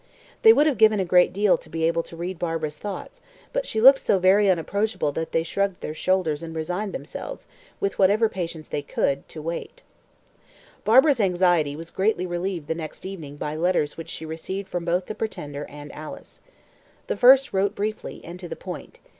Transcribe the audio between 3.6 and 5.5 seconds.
she looked so very unapproachable that they